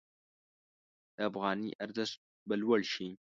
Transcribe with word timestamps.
د 1.15 1.17
افغانۍ 1.29 1.69
ارزښت 1.83 2.19
به 2.47 2.55
لوړ 2.61 2.79
شي. 2.93 3.07